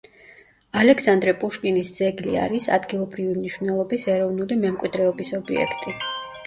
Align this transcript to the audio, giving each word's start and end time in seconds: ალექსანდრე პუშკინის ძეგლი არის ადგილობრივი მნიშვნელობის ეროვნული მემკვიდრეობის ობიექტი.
ალექსანდრე 0.83 1.33
პუშკინის 1.43 1.91
ძეგლი 1.99 2.39
არის 2.47 2.65
ადგილობრივი 2.79 3.37
მნიშვნელობის 3.43 4.09
ეროვნული 4.17 4.61
მემკვიდრეობის 4.67 5.33
ობიექტი. 5.45 5.97